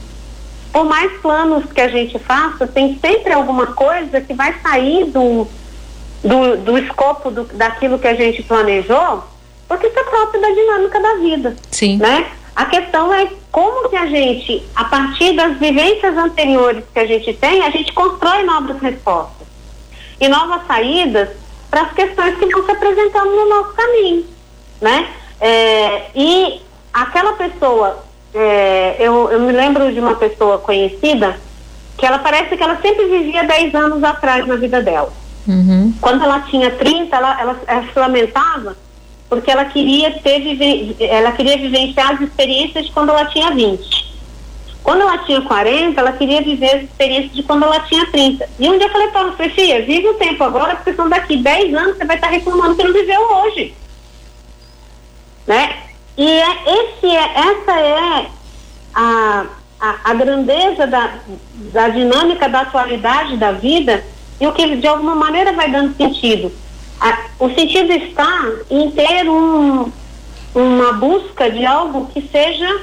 por 0.75 0.83
mais 0.83 1.09
planos 1.21 1.71
que 1.71 1.79
a 1.79 1.87
gente 1.87 2.19
faça, 2.19 2.67
tem 2.67 2.99
sempre 2.99 3.31
alguma 3.31 3.67
coisa 3.67 4.19
que 4.19 4.33
vai 4.33 4.53
sair 4.61 5.05
do, 5.05 5.47
do, 6.21 6.57
do 6.57 6.77
escopo 6.77 7.31
do, 7.31 7.45
daquilo 7.45 7.97
que 7.97 8.07
a 8.09 8.13
gente 8.13 8.43
planejou, 8.43 9.23
porque 9.69 9.87
isso 9.87 9.97
é 9.97 10.03
próprio 10.03 10.41
da 10.41 10.49
dinâmica 10.49 10.99
da 10.99 11.15
vida. 11.15 11.55
Sim. 11.71 11.95
Né? 11.95 12.29
A 12.53 12.65
questão 12.65 13.13
é 13.13 13.29
como 13.53 13.87
que 13.87 13.95
a 13.95 14.05
gente, 14.07 14.65
a 14.75 14.83
partir 14.83 15.33
das 15.33 15.57
vivências 15.57 16.17
anteriores 16.17 16.83
que 16.93 16.99
a 16.99 17.05
gente 17.05 17.33
tem, 17.35 17.63
a 17.63 17.69
gente 17.69 17.93
constrói 17.93 18.43
novas 18.43 18.77
respostas 18.81 19.47
e 20.19 20.27
novas 20.27 20.67
saídas 20.67 21.29
para 21.71 21.83
as 21.83 21.93
questões 21.93 22.37
que 22.37 22.47
vão 22.47 22.65
se 22.65 22.71
apresentando 22.71 23.33
no 23.33 23.47
nosso 23.47 23.73
caminho, 23.73 24.25
né? 24.81 25.07
É, 25.39 26.07
e 26.13 26.64
aquela 26.95 27.33
pessoa 27.33 28.03
é, 28.33 28.95
eu, 28.99 29.29
eu 29.31 29.39
me 29.41 29.51
lembro 29.51 29.91
de 29.93 29.99
uma 29.99 30.15
pessoa 30.15 30.57
conhecida 30.57 31.37
que 31.97 32.05
ela 32.05 32.19
parece 32.19 32.55
que 32.55 32.63
ela 32.63 32.77
sempre 32.81 33.05
vivia 33.05 33.43
10 33.43 33.75
anos 33.75 34.03
atrás 34.03 34.45
na 34.45 34.55
vida 34.55 34.81
dela. 34.81 35.11
Uhum. 35.47 35.93
Quando 36.01 36.23
ela 36.23 36.41
tinha 36.41 36.71
30, 36.71 37.15
ela, 37.15 37.39
ela, 37.39 37.61
ela, 37.67 37.83
se 37.83 37.99
lamentava 37.99 38.75
porque 39.29 39.49
ela 39.49 39.65
queria 39.65 40.11
ter 40.19 40.41
ela 40.99 41.31
queria 41.31 41.57
vivenciar 41.57 42.13
as 42.13 42.21
experiências 42.21 42.85
de 42.85 42.91
quando 42.91 43.09
ela 43.09 43.25
tinha 43.25 43.51
20. 43.51 44.15
Quando 44.83 45.01
ela 45.01 45.17
tinha 45.19 45.41
40, 45.41 45.99
ela 45.99 46.11
queria 46.11 46.41
viver 46.41 46.75
as 46.75 46.83
experiências 46.83 47.33
de 47.33 47.43
quando 47.43 47.63
ela 47.63 47.79
tinha 47.81 48.05
30. 48.11 48.47
E 48.59 48.69
um 48.69 48.77
dia 48.77 48.87
eu 48.87 48.91
falei 48.91 49.07
para 49.07 49.21
ela, 49.21 49.35
Sofia, 49.35 49.81
vive 49.83 50.07
o 50.09 50.13
tempo 50.13 50.43
agora, 50.43 50.75
porque 50.75 50.93
são 50.93 51.09
daqui 51.09 51.37
10 51.37 51.73
anos 51.73 51.97
você 51.97 52.05
vai 52.05 52.17
estar 52.17 52.27
reclamando 52.27 52.75
que 52.75 52.83
não 52.83 52.93
viveu 52.93 53.21
hoje. 53.21 53.73
Né? 55.47 55.84
E 56.17 56.27
é, 56.27 56.57
esse 56.65 57.07
é, 57.07 57.31
essa 57.37 57.79
é 57.79 58.29
a, 58.93 59.45
a, 59.79 59.95
a 60.05 60.13
grandeza 60.13 60.87
da, 60.87 61.15
da 61.73 61.89
dinâmica 61.89 62.47
da 62.47 62.61
atualidade 62.61 63.35
da 63.37 63.51
vida 63.51 64.03
e 64.39 64.47
o 64.47 64.53
que 64.53 64.77
de 64.77 64.87
alguma 64.87 65.15
maneira 65.15 65.51
vai 65.53 65.69
dando 65.69 65.95
sentido. 65.95 66.51
A, 66.99 67.25
o 67.39 67.49
sentido 67.49 67.91
está 67.91 68.49
em 68.69 68.91
ter 68.91 69.29
um, 69.29 69.91
uma 70.53 70.93
busca 70.93 71.49
de 71.51 71.65
algo 71.65 72.07
que 72.13 72.21
seja 72.31 72.81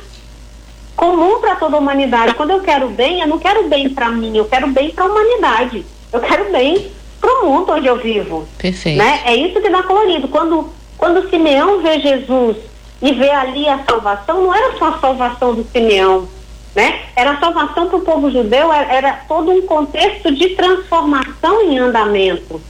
comum 0.95 1.41
para 1.41 1.57
toda 1.57 1.77
a 1.77 1.81
humanidade. 1.81 2.35
Quando 2.35 2.51
eu 2.51 2.61
quero 2.61 2.89
bem, 2.91 3.21
eu 3.21 3.27
não 3.27 3.39
quero 3.39 3.67
bem 3.69 3.89
para 3.89 4.11
mim, 4.11 4.37
eu 4.37 4.45
quero 4.45 4.69
bem 4.69 4.91
para 4.91 5.05
a 5.05 5.09
humanidade. 5.09 5.87
Eu 6.12 6.21
quero 6.21 6.53
bem 6.53 6.93
para 7.19 7.41
o 7.41 7.47
mundo 7.47 7.73
onde 7.73 7.87
eu 7.87 7.97
vivo. 7.97 8.47
Perfeito. 8.59 8.99
Né? 8.99 9.23
É 9.25 9.35
isso 9.35 9.59
que 9.61 9.71
dá 9.71 9.83
colorido. 9.83 10.29
Quando, 10.29 10.71
quando 10.99 11.31
Simeão 11.31 11.81
vê 11.81 11.99
Jesus 12.01 12.59
e 13.03 13.13
ver 13.13 13.31
ali 13.31 13.69
a 13.69 13.83
salvação, 13.85 14.45
não 14.45 14.55
era 14.55 14.79
só 14.79 14.91
a 14.91 14.99
salvação 15.01 15.55
do 15.57 15.65
Simeão, 15.65 16.29
né? 16.75 17.03
Era 17.17 17.33
a 17.33 17.41
salvação 17.41 17.89
para 17.89 17.97
o 17.97 18.03
povo 18.03 18.31
judeu, 18.31 18.73
era, 18.73 18.93
era 18.93 19.13
todo 19.27 19.51
um 19.51 19.63
contexto 19.67 20.33
de 20.33 20.51
transformação 20.51 21.63
em 21.63 21.79
andamento. 21.79 22.63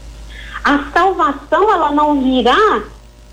A 0.65 0.91
salvação, 0.93 1.71
ela 1.71 1.93
não 1.93 2.21
virá 2.23 2.83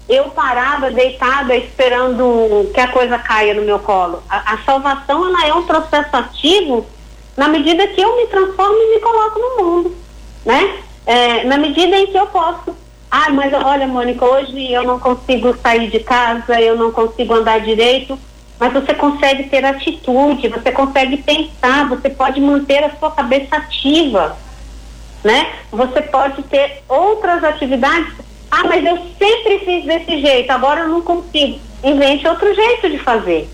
eu 0.09 0.25
parada, 0.31 0.89
deitada, 0.89 1.55
esperando 1.55 2.69
que 2.73 2.79
a 2.79 2.87
coisa 2.87 3.19
caia 3.19 3.53
no 3.53 3.61
meu 3.61 3.77
colo. 3.77 4.23
A, 4.27 4.55
a, 4.55 4.57
salvação, 4.63 5.27
ela 5.27 5.47
é 5.47 5.53
um 5.53 5.67
processo 5.67 6.09
ativo 6.17 6.85
na 7.37 7.47
medida 7.47 7.87
que 7.87 8.01
eu 8.01 8.17
me 8.17 8.25
transformo 8.25 8.75
e 8.75 8.95
me 8.95 8.99
coloco 8.99 9.39
no 9.39 9.63
mundo, 9.63 9.95
né? 10.43 10.79
É, 11.05 11.43
na 11.43 11.57
medida 11.57 11.95
em 11.95 12.07
que 12.07 12.17
eu 12.17 12.25
posso 12.27 12.75
ah, 13.11 13.31
mas 13.31 13.51
olha, 13.53 13.87
Mônica, 13.87 14.23
hoje 14.23 14.71
eu 14.71 14.83
não 14.83 14.99
consigo 14.99 15.55
sair 15.63 15.89
de 15.89 15.99
casa, 15.99 16.61
eu 16.61 16.77
não 16.77 16.91
consigo 16.91 17.33
andar 17.33 17.59
direito, 17.59 18.19
mas 18.59 18.71
você 18.71 18.93
consegue 18.93 19.43
ter 19.43 19.65
atitude, 19.65 20.47
você 20.47 20.71
consegue 20.71 21.17
pensar, 21.17 21.87
você 21.87 22.09
pode 22.09 22.39
manter 22.39 22.83
a 22.83 22.95
sua 22.97 23.09
cabeça 23.09 23.55
ativa, 23.55 24.37
né? 25.23 25.53
Você 25.71 26.01
pode 26.03 26.43
ter 26.43 26.83
outras 26.87 27.43
atividades. 27.43 28.13
Ah, 28.51 28.63
mas 28.65 28.85
eu 28.85 28.97
sempre 29.17 29.59
fiz 29.65 29.85
desse 29.85 30.21
jeito, 30.21 30.51
agora 30.51 30.81
eu 30.81 30.89
não 30.89 31.01
consigo. 31.01 31.59
Invente 31.83 32.27
outro 32.27 32.53
jeito 32.53 32.89
de 32.89 32.99
fazer, 32.99 33.49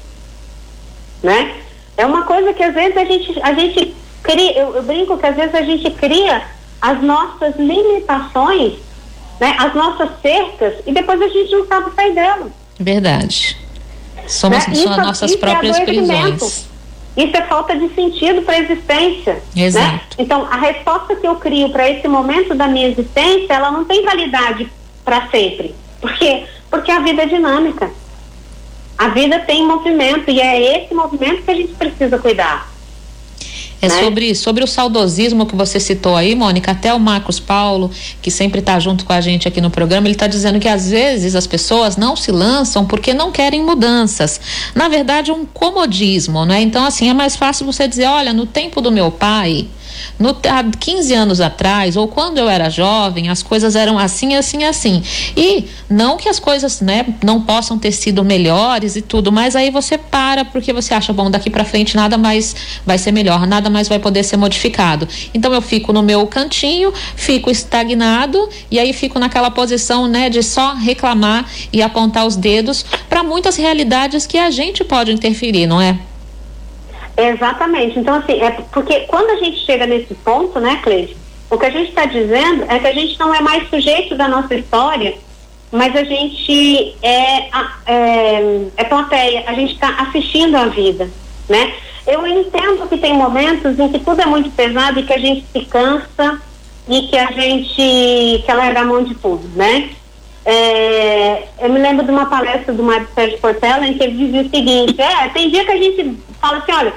né? 1.23 1.55
É 1.95 2.05
uma 2.05 2.23
coisa 2.23 2.53
que 2.53 2.63
às 2.63 2.73
vezes 2.73 2.97
a 2.97 3.05
gente, 3.05 3.39
a 3.41 3.53
gente 3.53 3.95
cria, 4.21 4.59
eu, 4.59 4.75
eu 4.75 4.83
brinco 4.83 5.17
que 5.17 5.25
às 5.25 5.35
vezes 5.35 5.55
a 5.55 5.61
gente 5.61 5.89
cria 5.91 6.43
as 6.81 7.01
nossas 7.01 7.55
limitações, 7.55 8.79
né, 9.39 9.55
as 9.59 9.73
nossas 9.73 10.09
cercas, 10.21 10.75
e 10.85 10.91
depois 10.91 11.21
a 11.21 11.27
gente 11.27 11.51
não 11.51 11.67
sabe 11.67 11.93
sair 11.95 12.13
dela. 12.13 12.49
Verdade. 12.79 13.57
Somos, 14.27 14.65
né? 14.67 14.73
isso, 14.73 14.89
nossas 14.89 15.31
isso 15.31 15.37
é 15.37 15.41
próprias 15.41 15.77
é 15.77 15.85
prisões. 15.85 16.69
Isso 17.15 17.37
é 17.37 17.41
falta 17.43 17.77
de 17.77 17.87
sentido 17.95 18.41
para 18.41 18.55
a 18.55 18.59
existência. 18.59 19.41
Né? 19.55 19.63
Exato. 19.63 19.93
Né? 19.93 20.01
Então, 20.17 20.45
a 20.51 20.57
resposta 20.57 21.15
que 21.15 21.25
eu 21.25 21.35
crio 21.35 21.69
para 21.69 21.89
esse 21.89 22.07
momento 22.07 22.53
da 22.53 22.67
minha 22.67 22.87
existência, 22.89 23.53
ela 23.53 23.71
não 23.71 23.85
tem 23.85 24.03
validade 24.03 24.69
para 25.03 25.27
sempre. 25.29 25.73
Por 26.01 26.13
quê? 26.15 26.43
Porque 26.69 26.91
a 26.91 26.99
vida 26.99 27.23
é 27.23 27.25
dinâmica. 27.25 27.89
A 28.97 29.09
vida 29.09 29.39
tem 29.39 29.65
movimento 29.65 30.29
e 30.29 30.41
é 30.41 30.83
esse 30.83 30.93
movimento 30.93 31.43
que 31.43 31.51
a 31.51 31.55
gente 31.55 31.73
precisa 31.73 32.17
cuidar. 32.17 32.69
É 33.81 33.87
né? 33.87 34.03
sobre, 34.03 34.35
sobre 34.35 34.63
o 34.63 34.67
saudosismo 34.67 35.45
que 35.45 35.55
você 35.55 35.79
citou 35.79 36.15
aí, 36.15 36.33
Mônica, 36.33 36.71
até 36.71 36.93
o 36.93 36.99
Marcos 36.99 37.39
Paulo, 37.39 37.91
que 38.21 38.31
sempre 38.31 38.59
está 38.59 38.79
junto 38.79 39.05
com 39.05 39.13
a 39.13 39.21
gente 39.21 39.47
aqui 39.47 39.61
no 39.61 39.69
programa, 39.69 40.07
ele 40.07 40.15
está 40.15 40.27
dizendo 40.27 40.59
que 40.59 40.67
às 40.67 40.89
vezes 40.89 41.35
as 41.35 41.45
pessoas 41.45 41.97
não 41.97 42.15
se 42.15 42.31
lançam 42.31 42.85
porque 42.85 43.13
não 43.13 43.31
querem 43.31 43.63
mudanças. 43.63 44.39
Na 44.73 44.87
verdade, 44.87 45.31
um 45.31 45.45
comodismo, 45.45 46.45
né? 46.45 46.61
Então, 46.61 46.85
assim, 46.85 47.09
é 47.09 47.13
mais 47.13 47.35
fácil 47.35 47.65
você 47.65 47.87
dizer, 47.87 48.05
olha, 48.05 48.33
no 48.33 48.45
tempo 48.45 48.81
do 48.81 48.91
meu 48.91 49.11
pai, 49.11 49.67
no, 50.19 50.29
há 50.29 50.63
15 50.63 51.13
anos 51.13 51.41
atrás, 51.41 51.97
ou 51.97 52.07
quando 52.07 52.37
eu 52.37 52.49
era 52.49 52.69
jovem, 52.69 53.29
as 53.29 53.43
coisas 53.43 53.75
eram 53.75 53.97
assim, 53.97 54.35
assim, 54.35 54.63
assim. 54.63 55.03
E 55.35 55.65
não 55.89 56.17
que 56.17 56.29
as 56.29 56.39
coisas 56.39 56.81
né, 56.81 57.05
não 57.23 57.41
possam 57.41 57.77
ter 57.77 57.91
sido 57.91 58.23
melhores 58.23 58.95
e 58.95 59.01
tudo, 59.01 59.31
mas 59.31 59.55
aí 59.55 59.69
você 59.69 59.97
para 59.97 60.45
porque 60.45 60.73
você 60.73 60.93
acha, 60.93 61.13
bom, 61.13 61.29
daqui 61.29 61.49
para 61.49 61.65
frente 61.65 61.95
nada 61.95 62.17
mais 62.17 62.55
vai 62.85 62.97
ser 62.97 63.11
melhor, 63.11 63.45
nada 63.45 63.69
mais 63.69 63.87
vai 63.87 63.99
poder 63.99 64.23
ser 64.23 64.37
modificado. 64.37 65.07
Então 65.33 65.53
eu 65.53 65.61
fico 65.61 65.91
no 65.93 66.01
meu 66.01 66.25
cantinho, 66.27 66.93
fico 67.15 67.49
estagnado 67.49 68.49
e 68.69 68.79
aí 68.79 68.93
fico 68.93 69.19
naquela 69.19 69.51
posição 69.51 70.07
né, 70.07 70.29
de 70.29 70.41
só 70.41 70.73
reclamar 70.73 71.49
e 71.71 71.81
apontar 71.81 72.25
os 72.25 72.35
dedos 72.35 72.85
para 73.09 73.23
muitas 73.23 73.55
realidades 73.55 74.25
que 74.25 74.37
a 74.37 74.49
gente 74.49 74.83
pode 74.83 75.11
interferir, 75.11 75.67
não 75.67 75.81
é? 75.81 75.97
Exatamente. 77.17 77.97
Então, 77.99 78.15
assim, 78.15 78.41
é 78.41 78.51
porque 78.51 79.01
quando 79.01 79.29
a 79.31 79.43
gente 79.43 79.65
chega 79.65 79.85
nesse 79.85 80.13
ponto, 80.15 80.59
né, 80.59 80.79
Cleide, 80.83 81.15
o 81.49 81.57
que 81.57 81.65
a 81.65 81.69
gente 81.69 81.89
está 81.89 82.05
dizendo 82.05 82.65
é 82.67 82.79
que 82.79 82.87
a 82.87 82.93
gente 82.93 83.19
não 83.19 83.33
é 83.33 83.41
mais 83.41 83.69
sujeito 83.69 84.15
da 84.15 84.27
nossa 84.27 84.55
história, 84.55 85.15
mas 85.71 85.95
a 85.95 86.03
gente 86.03 86.95
é, 87.01 87.49
é, 87.85 88.67
é 88.77 88.83
plateia, 88.83 89.43
a 89.47 89.53
gente 89.53 89.73
está 89.73 89.89
assistindo 90.01 90.55
a 90.55 90.65
vida, 90.65 91.09
né? 91.47 91.73
Eu 92.07 92.25
entendo 92.25 92.87
que 92.87 92.97
tem 92.97 93.13
momentos 93.13 93.79
em 93.79 93.89
que 93.89 93.99
tudo 93.99 94.21
é 94.21 94.25
muito 94.25 94.49
pesado 94.51 94.99
e 94.99 95.03
que 95.03 95.13
a 95.13 95.17
gente 95.17 95.45
se 95.51 95.65
cansa 95.65 96.39
e 96.87 97.07
que 97.07 97.17
a 97.17 97.31
gente 97.31 98.43
quer 98.45 98.53
largar 98.53 98.83
a 98.83 98.85
mão 98.85 99.03
de 99.03 99.15
tudo, 99.15 99.47
né? 99.55 99.89
É, 100.45 101.47
eu 101.59 101.69
me 101.69 101.79
lembro 101.79 102.05
de 102.05 102.11
uma 102.11 102.27
palestra 102.27 102.71
do 102.71 102.83
Mário 102.83 103.07
Sérgio 103.15 103.39
Portela 103.39 103.87
em 103.87 103.95
que 103.95 104.03
ele 104.03 104.17
dizia 104.17 104.41
o 104.41 104.49
seguinte, 104.49 105.01
é, 105.01 105.29
tem 105.29 105.49
dia 105.49 105.65
que 105.65 105.71
a 105.71 105.77
gente 105.77 106.19
fala 106.39 106.59
assim, 106.59 106.71
olha, 106.71 106.93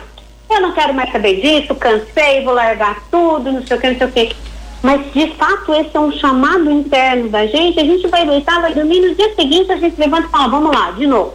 eu 0.50 0.60
não 0.60 0.72
quero 0.72 0.94
mais 0.94 1.12
saber 1.12 1.40
disso, 1.40 1.74
cansei, 1.74 2.42
vou 2.42 2.54
largar 2.54 3.02
tudo, 3.10 3.52
não 3.52 3.66
sei 3.66 3.76
o 3.76 3.80
que, 3.80 3.90
não 3.90 3.98
sei 3.98 4.06
o 4.06 4.12
que. 4.12 4.36
Mas, 4.82 5.12
de 5.12 5.34
fato, 5.34 5.74
esse 5.74 5.96
é 5.96 6.00
um 6.00 6.12
chamado 6.12 6.70
interno 6.70 7.28
da 7.28 7.46
gente, 7.46 7.80
a 7.80 7.84
gente 7.84 8.06
vai 8.06 8.26
deitar, 8.26 8.60
vai 8.60 8.72
dormir, 8.72 9.00
no 9.00 9.14
dia 9.14 9.34
seguinte 9.34 9.72
a 9.72 9.76
gente 9.76 9.98
levanta 9.98 10.28
e 10.28 10.30
fala, 10.30 10.48
vamos 10.48 10.74
lá, 10.74 10.92
de 10.92 11.06
novo. 11.06 11.34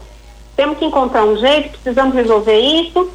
Temos 0.55 0.77
que 0.77 0.85
encontrar 0.85 1.25
um 1.25 1.37
jeito, 1.37 1.71
precisamos 1.71 2.15
resolver 2.15 2.57
isso. 2.57 3.09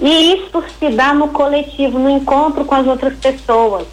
E 0.00 0.34
isso 0.34 0.62
se 0.78 0.90
dá 0.90 1.14
no 1.14 1.28
coletivo, 1.28 1.98
no 1.98 2.10
encontro 2.10 2.64
com 2.64 2.74
as 2.74 2.86
outras 2.86 3.16
pessoas. 3.16 3.86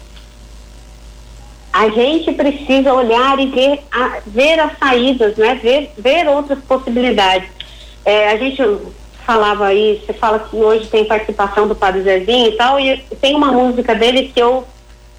A 1.72 1.88
gente 1.88 2.32
precisa 2.32 2.92
olhar 2.92 3.38
e 3.38 3.46
ver, 3.46 3.80
a, 3.90 4.18
ver 4.26 4.60
as 4.60 4.76
saídas, 4.78 5.36
né? 5.36 5.54
ver, 5.54 5.92
ver 5.96 6.28
outras 6.28 6.58
possibilidades. 6.64 7.48
É, 8.04 8.30
a 8.30 8.36
gente 8.36 8.60
falava 9.24 9.66
aí, 9.66 10.02
você 10.04 10.12
fala 10.12 10.38
que 10.38 10.56
hoje 10.56 10.86
tem 10.86 11.04
participação 11.04 11.66
do 11.66 11.74
Padre 11.74 12.02
Zezinho 12.02 12.48
e 12.48 12.52
tal, 12.52 12.78
e 12.78 12.98
tem 13.20 13.34
uma 13.34 13.52
música 13.52 13.94
dele 13.94 14.30
que 14.34 14.40
eu, 14.40 14.64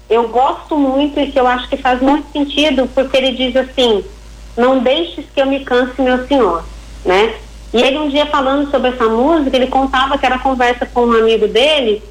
eu 0.08 0.28
gosto 0.28 0.76
muito 0.76 1.18
e 1.20 1.30
que 1.30 1.38
eu 1.38 1.46
acho 1.46 1.68
que 1.68 1.76
faz 1.76 2.00
muito 2.00 2.30
sentido, 2.32 2.88
porque 2.94 3.16
ele 3.16 3.32
diz 3.32 3.56
assim, 3.56 4.04
não 4.56 4.78
deixes 4.78 5.24
que 5.34 5.40
eu 5.40 5.46
me 5.46 5.64
canse, 5.64 6.00
meu 6.00 6.26
senhor, 6.26 6.64
né? 7.04 7.34
E 7.72 7.82
ele 7.82 7.98
um 7.98 8.08
dia 8.08 8.26
falando 8.26 8.70
sobre 8.70 8.90
essa 8.90 9.06
música, 9.06 9.56
ele 9.56 9.66
contava 9.66 10.16
que 10.16 10.24
era 10.24 10.38
conversa 10.38 10.86
com 10.86 11.06
um 11.06 11.12
amigo 11.12 11.48
dele, 11.48 12.02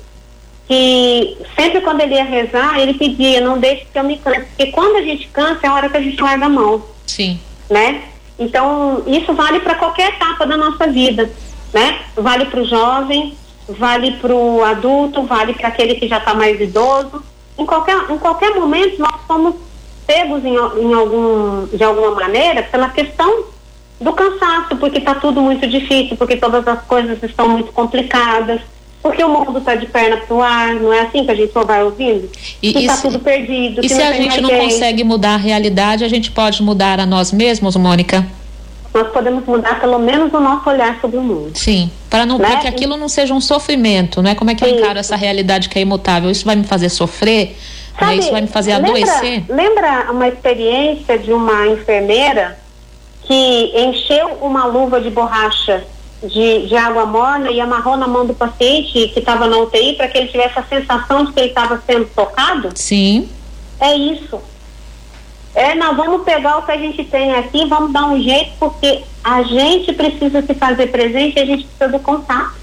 que 0.68 1.38
sempre 1.56 1.82
quando 1.82 2.02
ele 2.02 2.16
ia 2.16 2.24
rezar, 2.24 2.80
ele 2.80 2.94
pedia, 2.96 3.40
não 3.40 3.58
deixe 3.58 3.86
que 3.86 3.98
eu 3.98 4.04
me 4.04 4.18
canse, 4.18 4.46
porque 4.48 4.68
quando 4.68 4.98
a 4.98 5.02
gente 5.02 5.28
cansa 5.28 5.60
é 5.64 5.68
a 5.68 5.74
hora 5.74 5.90
que 5.90 5.98
a 5.98 6.02
gente 6.02 6.22
larga 6.22 6.46
a 6.46 6.50
mão. 6.50 6.84
Sim. 7.08 7.40
Né? 7.70 8.02
Então, 8.38 9.04
isso 9.08 9.34
vale 9.34 9.60
para 9.60 9.76
qualquer 9.76 10.10
etapa 10.10 10.46
da 10.46 10.58
nossa 10.58 10.88
vida 10.88 11.30
né? 11.74 12.00
Vale 12.16 12.46
para 12.46 12.62
o 12.62 12.66
jovem, 12.66 13.36
vale 13.68 14.12
para 14.14 14.34
o 14.34 14.64
adulto, 14.64 15.24
vale 15.24 15.54
para 15.54 15.70
aquele 15.70 15.96
que 15.96 16.08
já 16.08 16.18
está 16.18 16.34
mais 16.34 16.60
idoso. 16.60 17.24
Em 17.58 17.66
qualquer, 17.66 17.98
em 18.10 18.18
qualquer 18.18 18.54
momento 18.56 19.00
nós 19.00 19.16
somos 19.28 19.56
pegos 20.06 20.44
em, 20.44 20.54
em 20.54 20.94
algum, 20.94 21.66
de 21.68 21.84
alguma 21.84 22.12
maneira 22.12 22.64
pela 22.64 22.90
questão 22.90 23.46
do 24.00 24.12
cansaço, 24.14 24.76
porque 24.78 25.00
está 25.00 25.16
tudo 25.16 25.42
muito 25.42 25.68
difícil, 25.68 26.18
porque 26.18 26.36
todas 26.36 26.68
as 26.68 26.82
coisas 26.84 27.22
estão 27.24 27.48
muito 27.48 27.72
complicadas, 27.72 28.62
porque 29.02 29.24
o 29.24 29.30
mundo 29.30 29.60
está 29.60 29.76
de 29.76 29.86
perna 29.86 30.18
para 30.18 30.36
o 30.36 30.42
ar, 30.42 30.76
não 30.76 30.92
é 30.92 31.02
assim 31.02 31.26
que 31.26 31.32
a 31.32 31.36
gente 31.36 31.54
só 31.54 31.64
vai 31.64 31.84
ouvindo? 31.84 32.30
E 32.62 32.78
está 32.78 32.98
tudo 32.98 33.20
perdido. 33.20 33.82
E 33.84 33.90
se 33.90 34.02
a 34.02 34.14
gente 34.14 34.42
não 34.42 34.50
consegue 34.50 35.04
mudar 35.04 35.36
a 35.36 35.38
realidade, 35.38 36.04
a 36.04 36.08
gente 36.08 36.32
pode 36.32 36.62
mudar 36.62 37.00
a 37.00 37.06
nós 37.06 37.32
mesmos, 37.32 37.76
Mônica? 37.76 38.26
Nós 38.94 39.08
podemos 39.12 39.46
mudar 39.46 39.80
pelo 39.80 39.98
menos 39.98 40.32
o 40.34 40.40
nosso 40.40 40.70
olhar 40.70 41.00
sobre 41.02 41.18
o 41.18 41.22
mundo. 41.22 41.58
Sim, 41.58 41.90
para 42.10 42.26
não 42.26 42.38
né? 42.38 42.58
que 42.58 42.68
aquilo 42.68 42.96
não 42.96 43.10
seja 43.10 43.34
um 43.34 43.42
sofrimento, 43.42 44.22
né? 44.22 44.36
Como 44.36 44.52
é 44.52 44.56
que 44.56 44.64
eu 44.64 44.70
encaro 44.70 45.00
essa 45.00 45.16
realidade 45.16 45.68
que 45.68 45.80
é 45.80 45.82
imutável? 45.82 46.30
Isso 46.30 46.46
vai 46.46 46.56
me 46.56 46.64
fazer 46.64 46.90
sofrer? 46.90 47.48
Né? 47.50 47.56
Sabe, 48.00 48.20
Isso 48.20 48.32
vai 48.32 48.42
me 48.42 48.48
fazer 48.48 48.74
lembra, 48.74 48.90
adoecer? 48.90 49.44
Lembra 49.50 50.12
uma 50.12 50.28
experiência 50.28 51.18
de 51.18 51.32
uma 51.32 51.68
enfermeira 51.68 52.58
que 53.24 53.72
encheu 53.76 54.38
uma 54.42 54.66
luva 54.66 55.00
de 55.00 55.10
borracha 55.10 55.84
de, 56.24 56.68
de 56.68 56.76
água 56.76 57.06
morna 57.06 57.52
e 57.52 57.60
amarrou 57.60 57.98
na 57.98 58.08
mão 58.08 58.26
do 58.26 58.34
paciente 58.34 59.10
que 59.10 59.20
estava 59.20 59.48
na 59.48 59.58
UTI 59.58 59.94
para 59.94 60.08
que 60.08 60.18
ele 60.18 60.28
tivesse 60.28 60.58
a 60.58 60.64
sensação 60.64 61.26
de 61.26 61.34
que 61.34 61.40
ele 61.40 61.50
estava 61.50 61.82
sendo 61.86 62.06
tocado? 62.16 62.72
Sim. 62.76 63.30
É 63.80 63.96
isso. 63.96 64.40
É, 65.56 65.76
nós 65.76 65.96
vamos 65.96 66.24
pegar 66.24 66.58
o 66.58 66.64
que 66.64 66.72
a 66.72 66.78
gente 66.78 67.04
tem 67.04 67.34
aqui, 67.36 67.66
vamos 67.66 67.92
dar 67.92 68.08
um 68.08 68.22
jeito, 68.22 68.54
porque 68.60 69.04
a 69.24 69.44
gente 69.44 69.94
precisa 69.94 70.42
se 70.42 70.54
fazer 70.56 70.88
presente, 70.88 71.40
a 71.40 71.46
gente 71.46 71.66
precisa 71.66 71.88
do 71.90 72.00
contato. 72.04 72.56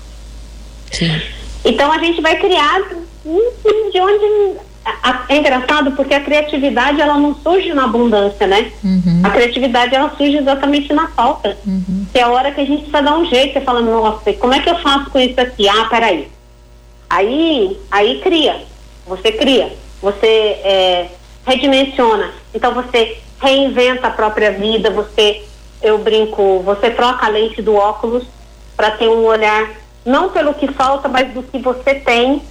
Sim. 0.90 1.20
Então 1.64 1.92
a 1.92 1.99
gente 1.99 2.20
vai 2.20 2.37
criar 2.37 2.80
de 2.82 4.00
onde 4.00 4.59
é 5.28 5.37
engraçado 5.37 5.92
porque 5.92 6.14
a 6.14 6.20
criatividade 6.20 7.00
ela 7.00 7.16
não 7.18 7.35
surge 7.35 7.73
na 7.73 7.85
abundância, 7.85 8.47
né? 8.47 8.73
Uhum. 8.82 9.20
A 9.23 9.30
criatividade 9.30 9.94
ela 9.94 10.11
surge 10.16 10.38
exatamente 10.38 10.92
na 10.92 11.06
falta. 11.09 11.56
Uhum. 11.66 12.06
Que 12.12 12.18
é 12.18 12.23
a 12.23 12.28
hora 12.28 12.50
que 12.50 12.61
a 12.61 12.64
gente 12.64 12.82
precisa 12.82 13.02
dar 13.02 13.16
um 13.16 13.25
jeito, 13.26 13.52
você 13.52 13.61
fala, 13.61 13.82
nossa, 13.82 14.32
como 14.35 14.54
é 14.54 14.61
que 14.61 14.70
eu 14.70 14.78
faço 14.78 15.11
com 15.11 15.20
isso 15.20 15.40
aqui? 15.40 15.68
Ah, 15.68 15.85
peraí. 15.85 16.28
Aí, 17.09 17.78
aí 17.90 18.20
cria. 18.20 18.62
Você 19.06 19.32
cria. 19.32 19.73
Você 20.02 20.26
é, 20.26 21.09
redimensiona. 21.47 22.32
Então 22.54 22.73
você 22.75 23.18
reinventa 23.40 24.09
a 24.09 24.11
própria 24.11 24.52
vida, 24.52 24.90
você, 24.90 25.44
eu 25.82 25.99
brinco, 25.99 26.61
você 26.61 26.90
troca 26.90 27.26
a 27.26 27.28
lente 27.28 27.62
do 27.62 27.75
óculos 27.75 28.25
para 28.76 28.90
ter 28.92 29.09
um 29.09 29.25
olhar 29.25 29.70
não 30.04 30.30
pelo 30.30 30.54
que 30.54 30.68
falta, 30.68 31.09
mas 31.09 31.32
do 31.32 31.42
que 31.42 31.59
você 31.59 31.94
tem, 31.94 32.42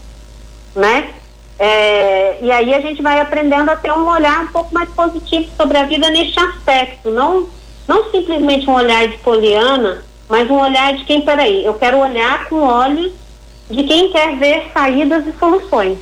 né? 0.76 1.10
É, 1.58 2.38
e 2.42 2.52
aí 2.52 2.74
a 2.74 2.80
gente 2.80 3.02
vai 3.02 3.20
aprendendo 3.20 3.70
a 3.70 3.76
ter 3.76 3.92
um 3.92 4.08
olhar 4.08 4.42
um 4.42 4.48
pouco 4.48 4.74
mais 4.74 4.90
positivo 4.92 5.50
sobre 5.58 5.78
a 5.78 5.84
vida 5.84 6.10
neste 6.10 6.40
aspecto, 6.40 7.12
não, 7.12 7.50
não 7.88 8.10
simplesmente 8.12 8.70
um 8.70 8.74
olhar 8.74 9.08
de 9.08 9.18
poliana, 9.18 10.04
mas 10.30 10.50
um 10.50 10.60
olhar 10.60 10.94
de 10.94 11.04
quem, 11.04 11.22
peraí, 11.22 11.66
eu 11.66 11.74
quero 11.74 11.98
olhar 11.98 12.48
com 12.48 12.62
olhos 12.62 13.12
de 13.70 13.84
quem 13.84 14.12
quer 14.12 14.38
ver 14.38 14.72
saídas 14.74 15.28
e 15.28 15.34
soluções, 15.38 15.98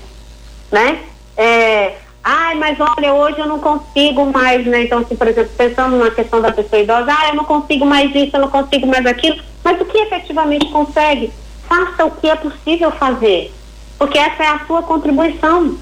né? 0.72 1.00
É, 1.36 1.96
Ai, 2.30 2.56
mas 2.56 2.78
olha, 2.78 3.14
hoje 3.14 3.40
eu 3.40 3.46
não 3.46 3.58
consigo 3.58 4.26
mais, 4.26 4.66
né? 4.68 4.84
Então, 4.84 5.00
assim, 5.00 5.16
por 5.16 5.30
exemplo, 5.30 5.50
pensando 5.58 5.96
na 5.96 6.12
questão 6.12 6.42
da 6.42 6.52
pessoa 6.52 6.82
idosa, 6.82 7.08
ah, 7.10 7.30
eu 7.30 7.36
não 7.36 7.46
consigo 7.46 7.86
mais 7.86 8.14
isso, 8.14 8.36
eu 8.36 8.42
não 8.42 8.50
consigo 8.50 8.86
mais 8.86 9.06
aquilo. 9.06 9.42
Mas 9.64 9.80
o 9.80 9.86
que 9.86 9.98
efetivamente 9.98 10.66
consegue? 10.66 11.32
Faça 11.70 12.04
o 12.04 12.12
que 12.12 12.30
é 12.30 12.36
possível 12.36 12.92
fazer. 12.92 13.54
Porque 13.98 14.18
essa 14.18 14.44
é 14.44 14.48
a 14.48 14.60
sua 14.68 14.84
contribuição, 14.84 15.78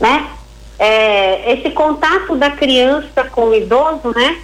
né? 0.00 0.26
É, 0.76 1.52
esse 1.52 1.70
contato 1.70 2.34
da 2.34 2.50
criança 2.50 3.22
com 3.30 3.50
o 3.50 3.54
idoso, 3.54 4.12
né? 4.12 4.40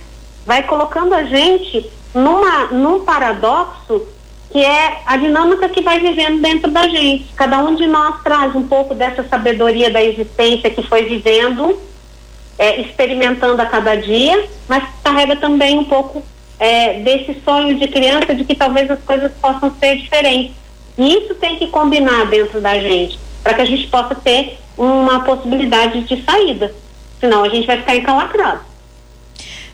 Vai 0.47 0.63
colocando 0.63 1.13
a 1.13 1.25
gente 1.25 1.91
numa, 2.15 2.67
num 2.67 3.05
paradoxo 3.05 4.07
que 4.53 4.63
é 4.63 5.01
a 5.07 5.17
dinâmica 5.17 5.67
que 5.71 5.81
vai 5.81 5.99
vivendo 5.99 6.43
dentro 6.43 6.71
da 6.71 6.87
gente. 6.87 7.25
Cada 7.35 7.59
um 7.65 7.75
de 7.75 7.87
nós 7.87 8.23
traz 8.23 8.55
um 8.55 8.69
pouco 8.69 8.95
dessa 8.95 9.25
sabedoria 9.25 9.91
da 9.91 10.03
existência 10.05 10.69
que 10.69 10.83
foi 10.83 11.05
vivendo, 11.05 11.81
é, 12.59 12.83
experimentando 12.83 13.63
a 13.63 13.67
cada 13.67 13.97
dia, 13.97 14.45
mas 14.69 14.85
carrega 15.03 15.37
também 15.37 15.79
um 15.79 15.85
pouco 15.85 16.23
é, 16.61 17.01
desse 17.01 17.41
sonho 17.43 17.79
de 17.79 17.89
criança 17.89 18.35
de 18.35 18.45
que 18.45 18.55
talvez 18.55 18.91
as 18.91 19.01
coisas 19.01 19.33
possam 19.41 19.75
ser 19.81 19.97
diferentes. 19.97 20.55
E 20.99 21.15
isso 21.15 21.35
tem 21.37 21.57
que 21.57 21.69
combinar 21.69 22.27
dentro 22.27 22.61
da 22.61 22.79
gente, 22.79 23.19
para 23.43 23.55
que 23.55 23.63
a 23.63 23.65
gente 23.65 23.87
possa 23.87 24.15
ter 24.15 24.59
uma 24.77 25.21
possibilidade 25.21 26.03
de 26.03 26.23
saída. 26.25 26.75
Senão 27.19 27.43
a 27.43 27.49
gente 27.49 27.67
vai 27.67 27.79
ficar 27.79 27.97
encalacrado. 27.97 28.72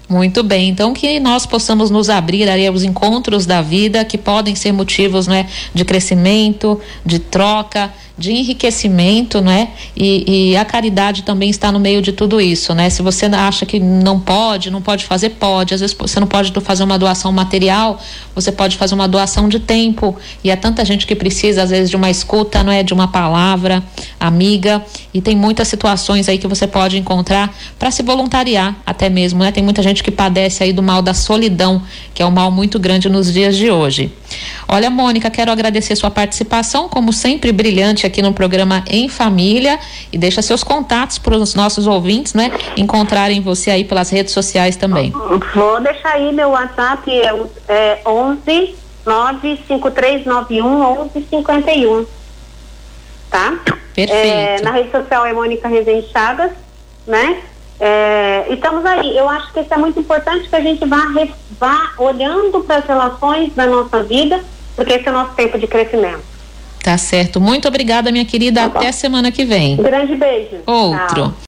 Muito 0.08 0.42
bem, 0.42 0.70
então 0.70 0.94
que 0.94 1.20
nós 1.20 1.44
possamos 1.44 1.90
nos 1.90 2.08
abrir 2.08 2.48
aí 2.48 2.66
aos 2.66 2.82
encontros 2.82 3.44
da 3.44 3.60
vida 3.60 4.02
que 4.06 4.16
podem 4.16 4.54
ser 4.54 4.72
motivos 4.72 5.26
né, 5.26 5.46
de 5.74 5.84
crescimento, 5.84 6.80
de 7.04 7.18
troca, 7.18 7.92
de 8.18 8.32
enriquecimento, 8.32 9.40
né? 9.40 9.68
E, 9.96 10.50
e, 10.50 10.56
a 10.56 10.64
caridade 10.64 11.22
também 11.22 11.48
está 11.48 11.70
no 11.70 11.78
meio 11.78 12.02
de 12.02 12.10
tudo 12.10 12.40
isso, 12.40 12.74
né? 12.74 12.90
Se 12.90 13.00
você 13.00 13.26
acha 13.26 13.64
que 13.64 13.78
não 13.78 14.18
pode, 14.18 14.70
não 14.70 14.82
pode 14.82 15.04
fazer, 15.04 15.30
pode. 15.30 15.72
Às 15.72 15.80
vezes 15.80 15.96
você 15.96 16.18
não 16.18 16.26
pode 16.26 16.52
fazer 16.60 16.82
uma 16.82 16.98
doação 16.98 17.30
material, 17.30 18.00
você 18.34 18.50
pode 18.50 18.76
fazer 18.76 18.96
uma 18.96 19.06
doação 19.06 19.48
de 19.48 19.60
tempo. 19.60 20.16
E 20.42 20.50
é 20.50 20.56
tanta 20.56 20.84
gente 20.84 21.06
que 21.06 21.14
precisa, 21.14 21.62
às 21.62 21.70
vezes, 21.70 21.88
de 21.88 21.94
uma 21.94 22.10
escuta, 22.10 22.64
não 22.64 22.72
é? 22.72 22.82
De 22.82 22.92
uma 22.92 23.06
palavra 23.06 23.84
amiga. 24.18 24.84
E 25.14 25.20
tem 25.20 25.36
muitas 25.36 25.68
situações 25.68 26.28
aí 26.28 26.38
que 26.38 26.48
você 26.48 26.66
pode 26.66 26.98
encontrar 26.98 27.54
para 27.78 27.92
se 27.92 28.02
voluntariar, 28.02 28.74
até 28.84 29.08
mesmo, 29.08 29.44
né? 29.44 29.52
Tem 29.52 29.62
muita 29.62 29.80
gente 29.80 29.97
que 30.02 30.10
padece 30.10 30.62
aí 30.62 30.72
do 30.72 30.82
mal 30.82 31.02
da 31.02 31.14
solidão, 31.14 31.82
que 32.14 32.22
é 32.22 32.26
um 32.26 32.30
mal 32.30 32.50
muito 32.50 32.78
grande 32.78 33.08
nos 33.08 33.32
dias 33.32 33.56
de 33.56 33.70
hoje. 33.70 34.12
Olha, 34.66 34.90
Mônica, 34.90 35.30
quero 35.30 35.50
agradecer 35.50 35.96
sua 35.96 36.10
participação, 36.10 36.88
como 36.88 37.12
sempre, 37.12 37.52
brilhante 37.52 38.06
aqui 38.06 38.20
no 38.20 38.32
programa 38.32 38.84
Em 38.88 39.08
Família 39.08 39.78
e 40.12 40.18
deixa 40.18 40.42
seus 40.42 40.62
contatos 40.62 41.18
para 41.18 41.36
os 41.36 41.54
nossos 41.54 41.86
ouvintes, 41.86 42.34
né? 42.34 42.52
Encontrarem 42.76 43.40
você 43.40 43.70
aí 43.70 43.84
pelas 43.84 44.10
redes 44.10 44.32
sociais 44.32 44.76
também. 44.76 45.12
Vou 45.54 45.80
deixar 45.80 46.14
aí 46.14 46.32
meu 46.32 46.50
WhatsApp, 46.50 47.10
é, 47.10 47.32
é 47.68 48.02
11 48.06 48.76
95391 49.06 51.14
1151. 51.14 52.06
Tá? 53.30 53.58
Perfeito. 53.94 54.12
É, 54.12 54.60
na 54.62 54.70
rede 54.70 54.90
social 54.90 55.26
é 55.26 55.32
Mônica 55.32 55.66
Rezende 55.66 56.08
Chagas, 56.12 56.52
né? 57.06 57.42
É, 57.80 58.46
estamos 58.50 58.84
aí. 58.84 59.16
Eu 59.16 59.28
acho 59.28 59.52
que 59.52 59.60
isso 59.60 59.72
é 59.72 59.76
muito 59.76 60.00
importante 60.00 60.48
que 60.48 60.56
a 60.56 60.60
gente 60.60 60.84
vá, 60.84 61.06
vá 61.58 61.92
olhando 61.98 62.60
para 62.60 62.76
as 62.76 62.84
relações 62.84 63.54
da 63.54 63.66
nossa 63.66 64.02
vida, 64.02 64.40
porque 64.74 64.94
esse 64.94 65.06
é 65.06 65.10
o 65.10 65.14
nosso 65.14 65.34
tempo 65.34 65.58
de 65.58 65.66
crescimento. 65.66 66.22
Tá 66.82 66.96
certo. 66.96 67.40
Muito 67.40 67.68
obrigada, 67.68 68.10
minha 68.10 68.24
querida. 68.24 68.68
Tá 68.68 68.78
Até 68.78 68.92
semana 68.92 69.30
que 69.30 69.44
vem. 69.44 69.74
Um 69.74 69.82
grande 69.82 70.14
beijo. 70.16 70.56
Outro. 70.66 71.14
Tchau. 71.14 71.34